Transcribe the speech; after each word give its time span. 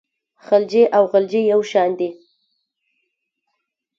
خلجي 0.45 0.83
او 0.95 1.03
غلجي 1.13 1.41
یو 1.51 1.61
شان 1.71 1.89
دي. 1.99 2.09